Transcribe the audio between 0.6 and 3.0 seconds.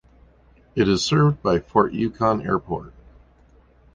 It is served by Fort Yukon Airport.